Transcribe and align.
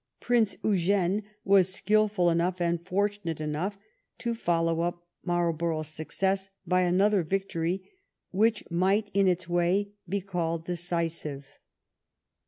Prince 0.19 0.55
Eugene 0.63 1.21
was 1.43 1.71
skilful 1.71 2.31
enough 2.31 2.59
and 2.59 2.83
fortunate 2.83 3.39
enough 3.39 3.77
to 4.17 4.33
follow 4.33 4.81
up 4.81 5.05
Marlborough^s 5.27 5.93
success 5.93 6.49
by 6.65 6.81
another 6.81 7.21
victory 7.21 7.83
which 8.31 8.63
might 8.71 9.11
in 9.13 9.27
its 9.27 9.47
way 9.47 9.91
be 10.09 10.19
called 10.19 10.65
decisive. 10.65 11.45